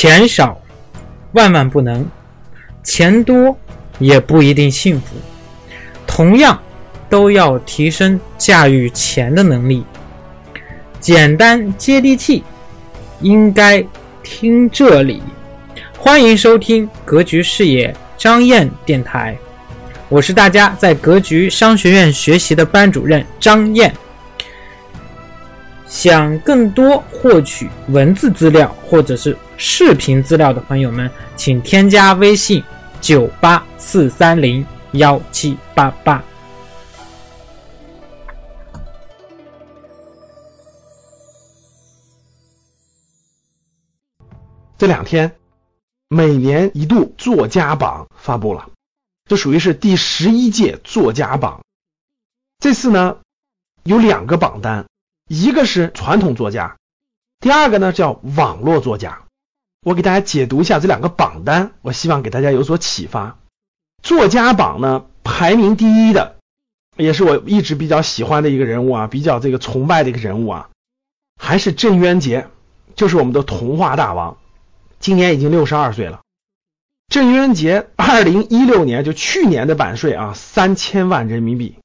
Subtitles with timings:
[0.00, 0.56] 钱少
[1.32, 2.06] 万万不能，
[2.84, 3.58] 钱多
[3.98, 5.16] 也不一定幸福。
[6.06, 6.56] 同样，
[7.10, 9.84] 都要提升驾驭钱的能力。
[11.00, 12.44] 简单接地气，
[13.22, 13.84] 应该
[14.22, 15.20] 听这里。
[15.98, 19.36] 欢迎收听格局视野张燕电台，
[20.08, 23.92] 我是大家在格局商学院学习的班主任张燕。
[25.88, 32.62] 想更多获取文字资料或者是视频资料的朋友们，请添加微信
[33.00, 36.22] 九八四三零幺七八八。
[44.76, 45.34] 这两天，
[46.08, 48.68] 每年一度作家榜发布了，
[49.24, 51.60] 这属于是第十一届作家榜。
[52.60, 53.16] 这次呢，
[53.82, 54.86] 有两个榜单，
[55.28, 56.78] 一个是传统作家，
[57.38, 59.22] 第二个呢叫网络作家。
[59.82, 63.38] 我给大家解读一下这两个榜单，我希望给大家有所启发。
[64.02, 66.36] 作家榜呢，排名第一的，
[66.96, 70.70] 也是我一直比较喜欢的一个人物啊，比较这个崇拜的一个人物啊，
[71.36, 72.48] 还是郑渊洁，
[72.94, 74.38] 就是我们的童话大王。
[74.98, 76.20] 今年已经六十二岁了。
[77.08, 81.76] 郑渊洁二零一六年就去年的版税啊，三千万人民币。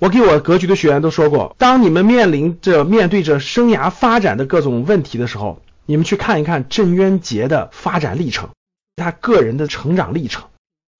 [0.00, 8.48] 我给我格局的学员都说过，当你们面临着面对着生涯发展的各种问题的时候，你们去看一看郑渊洁的发展历程，
[8.96, 10.44] 他个人的成长历程，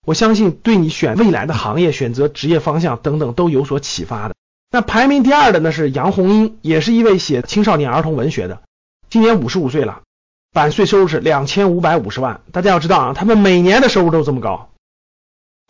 [0.06, 4.34] 我相信对你选未来的行业、选择职业方向等等都有所启发的。
[4.70, 8.60] 那排名第二的呢是杨红樱，也是一位写青少年儿童文学的，
[9.08, 10.02] 今年五十五岁了。
[10.52, 14.69] 版税收入是两千五百五十万，大家要知道啊，他们每年的收入都这么高。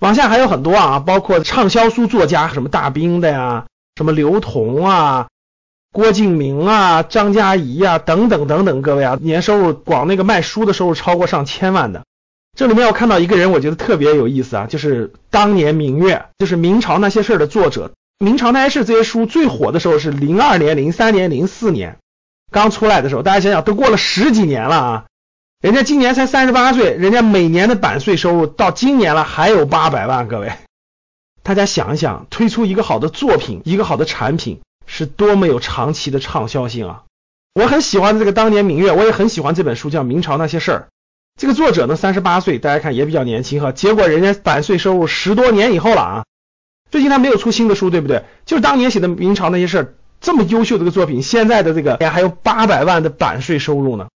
[0.01, 5.29] 往下还有很多啊，包括畅销书作家，什么大兵的呀，什么刘同啊、
[5.93, 12.03] 郭敬明啊、张嘉译啊等等等等，各位啊，年收入光那个卖书的收入超过上千万的。
[12.57, 17.93] 这里面我看到一个人，我觉得特别有意思啊，就是当年明月，就是明朝那些事儿的作者。
[18.19, 21.99] 明朝那些事这些书最火的时候是零二年、零三年、零四年。
[22.51, 25.05] 刚出来的时候，大家想想，都过了十几年了啊！
[25.61, 30.27] 人家今年才三十八岁，人家每年的版税收入到今年了还有八百万。
[30.27, 30.51] 各位，
[31.43, 37.03] 大家想一想，推出一个好的作品，一个好的产品，是多么有长期的畅销性啊！
[37.55, 40.79] 我很喜欢这个当年明月，我也很喜欢这本书，叫《明朝那些事儿》。
[41.39, 43.71] 这个作者呢，三十八岁，大家看也比较年轻哈。
[43.71, 46.25] 结果人家版税收入十多年以后了啊！
[46.91, 48.25] 最近他没有出新的书，对不对？
[48.47, 49.83] 就是当年写的《明朝那些事儿》。
[50.23, 54.09] 这么优秀的一个作品，现在的这个还有八百万的版税收入呢。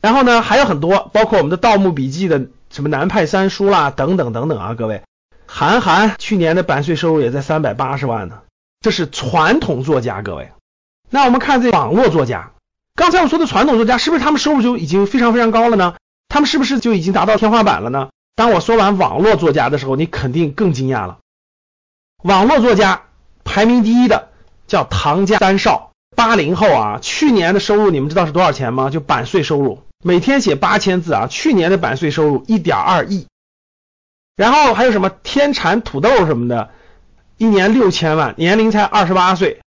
[0.00, 5.02] 然后呢，还有很多，包括我们的《盗墓笔记》的什么南派三叔啦，等等等等啊，各位。
[5.46, 8.40] 韩寒去年的版税收入也在三百八十万呢。
[8.80, 10.52] 这是传统作家，各位。
[11.10, 12.52] 那我们看这网络作家，
[12.94, 15.96] 刚才我说的传统作家，是不是他们收入就已经非常非常高了呢？
[16.28, 18.10] 他们是不是就已经达到天花板了呢？
[18.36, 21.18] 当我说完网络作家的时候，你肯定更惊讶了。
[22.22, 23.02] 网络作家
[23.44, 24.28] 排名第一的。
[24.70, 28.88] 叫唐家三少，八零后啊，去年的收入你们知道是多少钱吗？
[28.88, 33.26] 就版税收入，每天写八千字啊，去年的版税收入一点二亿。
[34.36, 36.70] 然后还有什么天蚕土豆什么的，
[37.36, 39.60] 一年六千万，年龄才二十八岁。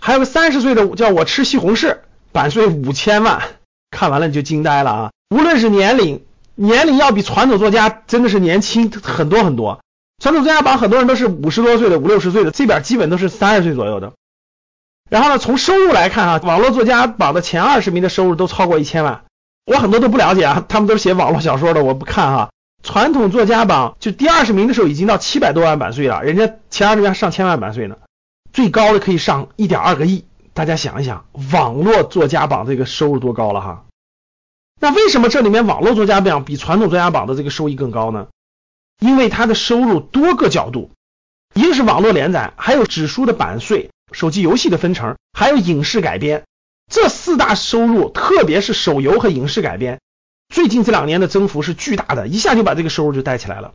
[0.00, 1.98] 还有个三十岁的叫我吃西红柿，
[2.32, 3.42] 版税五千万，
[3.90, 5.10] 看完了你就惊呆了啊！
[5.28, 9.80] 无论是年龄，年龄要比传统作家真的是年轻很多很多。
[10.22, 14.14] 传统作家榜很多人都是五十多岁的，五六十岁的，这边基本都是三十岁左右的。
[15.10, 19.25] 然后呢，从收入来看啊，网络作家榜的前二十名的收入都超过一千万。
[19.66, 22.50] 我很多都不了解啊，他们都是写网络小说的，我不看哈。
[22.82, 27.96] 传统作家榜就第二十名的时候已经到七百多万版税了，人家前二十名上千万版税呢，
[28.52, 30.24] 最高的可以上一点二个亿。
[30.54, 33.84] 大家想一想，网络作家榜这个收入多高了哈？
[34.80, 38.28] 那为什么这里面网络作家榜比传统作家榜的这个收益更高呢？
[39.00, 40.92] 因为它的收入多个角度，
[41.54, 43.90] 一个是网络连载，还有纸书的版税。
[44.12, 46.44] 手机游戏的分成，还有影视改编，
[46.90, 50.00] 这四大收入，特别是手游和影视改编，
[50.48, 53.72] 最近这两年的增幅是巨大的，一下就把这个收入就带起来了。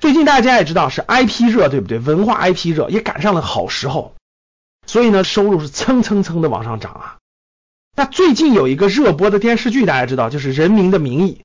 [0.00, 1.98] 最近大家也知道是 IP 热，对不对？
[1.98, 4.14] 文化 IP 热也赶上了好时候，
[4.86, 7.18] 所以呢，收入是蹭蹭蹭的往上涨啊。
[7.96, 11.40] 那最近有一个热播的电视剧，大家知道就是《人民的名义》，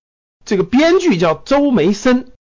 [0.46, 2.32] 这个编剧叫周梅森，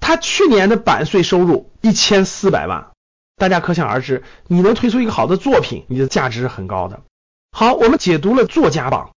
[0.00, 2.88] 他去年的版税收入一千四百万。
[3.36, 7.00] 大家可想而知，你能推出一个好的作品，你的价值是很高的。
[7.50, 9.10] 好，我们解读了作家榜，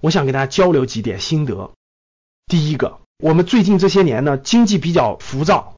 [0.00, 1.72] 我想给大家交流几点心得。
[2.46, 5.74] 第一个，我们最近这些年呢，经济比较浮躁，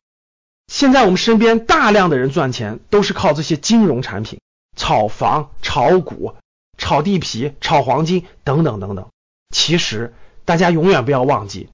[0.66, 4.40] 现在我们身边大量的人赚钱都是靠这些金融产品，
[4.76, 6.34] 炒房、炒股、
[6.76, 9.08] 炒地皮、炒黄金等等等等。
[9.54, 11.70] 其实大家永远不要忘记，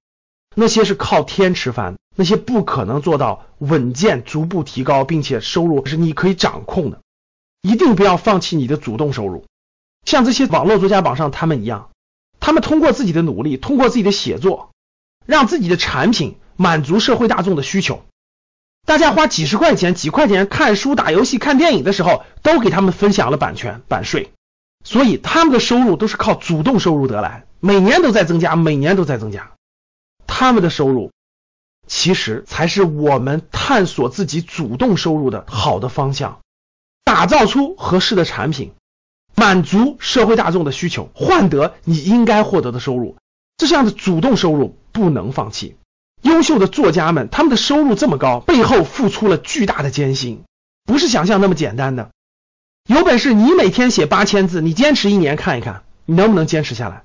[0.55, 7.01] 那些是靠天吃饭，那些不可能做到稳健、逐步提高，并且收入是你可以掌控的。
[7.63, 9.47] 一定不要放弃你的主动收入，
[10.05, 11.91] 像这些网络作家榜上他们一样，
[12.41, 14.71] 他们通过自己的努力，通过自己的写作，
[15.27, 18.05] 让自己的产品满足社会大众的需求。
[18.85, 24.33] 大家花几十块钱、几块钱看书、打游戏、看电影的时候，都给他们分享了版权版税，
[24.85, 29.53] 所以他们的收入都是靠主动收入得来，每年都在增加，每年都在增加。
[30.27, 31.13] 他们的收入
[31.87, 36.41] 其实才是我们探索自己主动收入的好的方向。
[37.05, 38.73] 打造出合适的产品，
[39.35, 43.17] 满足社会大众的需求，换得你应该获得的收入。
[43.57, 45.77] 这样的主动收入不能放弃。
[46.23, 50.43] 优秀的作家们，他们的收入这么高，背后付出了巨大的艰辛，
[50.85, 52.11] 不是想象那么简单的。
[52.89, 57.03] 有本事你每天写八千字，你坚持一年看一看，你能不能坚持下来？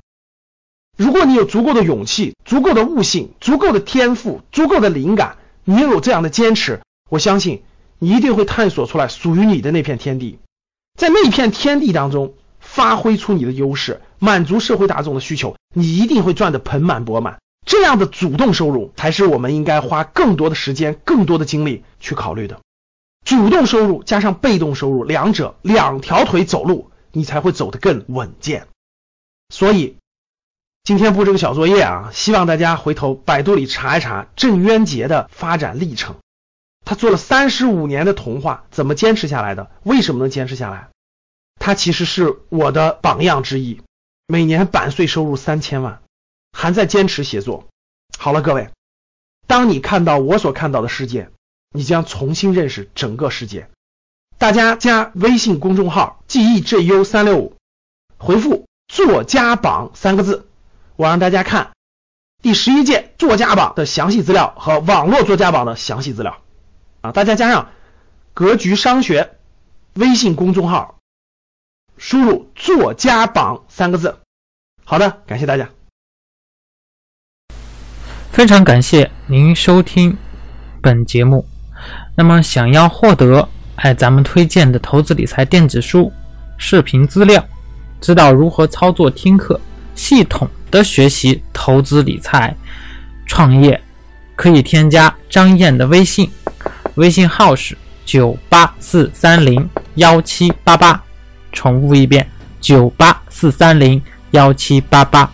[0.97, 7.61] 如果你有足够的勇气、足够的悟性、足够的天赋、足够的灵感，你有这样的坚持，我相信。
[7.99, 10.37] 你一定会探索出来属于你的那片天地，
[10.97, 17.39] 在那片天地当中发挥出你的优势，满足社会大众的需求，你一定会赚得盆满钵满。
[17.65, 22.59] 这样的主动收入才是我们应该花更多的时间、更多的精力去考虑的。
[23.23, 28.67] 主动收入加上被动收入，两者两条腿走路，你才会走得更稳健。
[29.49, 29.97] 所以
[30.83, 36.15] 今天布置个小作业啊，希望大家回头百度里查一查郑渊洁的发展历程。
[36.87, 39.69] 他做了三十五年的童话，怎么坚持下来的？
[39.83, 40.87] 为什么能坚持下来？
[41.59, 43.81] 他其实是我的榜样之一，
[44.25, 46.01] 每年版税收入三千万，
[46.53, 47.65] 还在坚持写作。
[48.17, 48.69] 好了，各位，
[49.47, 51.29] 当你看到我所看到的世界，
[51.71, 53.69] 你将重新认识整个世界。
[54.37, 57.57] 大家加微信公众号 G E J U 三六五，
[58.17, 60.47] 回复作家榜三个字，
[60.95, 61.73] 我让大家看
[62.41, 66.41] 第十一届作家榜的详细资料和网络作家榜的详细资料。
[67.11, 67.69] 大家加上
[68.33, 69.37] “格局商学”
[69.95, 70.99] 微信公众号，
[71.97, 74.17] 输入“作家榜”三个字。
[74.83, 75.69] 好的，感谢大家。
[78.31, 80.15] 非常感谢您收听
[80.81, 81.45] 本节目。
[82.15, 86.11] 那么，想要获得哎咱们推荐的投资理财电子书、
[86.57, 87.43] 视频资料，
[87.99, 89.59] 知道如何操作听课，
[89.95, 92.55] 系统的学习投资理财、
[93.25, 93.81] 创业，
[94.35, 96.29] 可以添加张燕的微信。
[96.97, 100.99] 微信号是九八四三零幺七八八，
[101.51, 102.27] 重复一遍
[102.59, 104.01] 九八四三零
[104.31, 105.31] 幺七八八。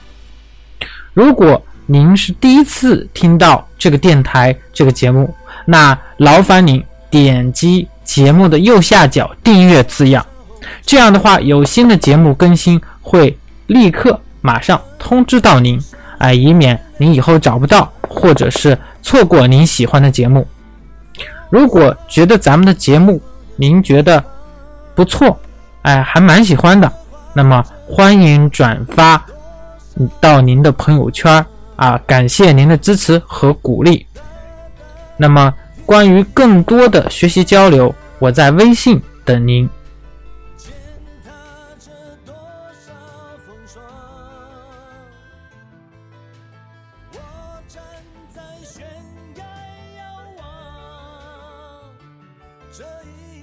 [1.13, 5.33] 如果您是第一次听到这个电台这个节目，
[5.65, 10.25] 那劳烦您点击节目的右下角订阅字样，
[10.86, 13.38] 这样的话有新的节目更新会
[13.68, 15.80] 立刻马上通知到您，
[16.18, 20.45] 哎，以免您以后找不到或者是错过您喜欢的节目。
[21.53, 23.21] 如果觉得咱们的节目
[23.57, 24.23] 您觉得
[24.95, 25.39] 不错，
[25.83, 26.91] 哎，还蛮喜欢的，
[27.31, 29.23] 那么欢迎转发
[30.19, 31.45] 到您的朋友圈
[31.75, 34.03] 啊，感谢您的支持和鼓励。
[35.15, 35.53] 那么
[35.85, 39.69] 关于更多的学习交流，我在微信等您。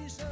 [0.09, 0.26] 天。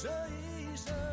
[0.00, 1.07] 这一生。